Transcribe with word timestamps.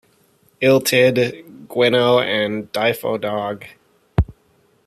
Illtyd, 0.67 1.19
Gwynno, 1.67 2.19
and 2.23 2.71
Dyfodwg. 2.71 3.67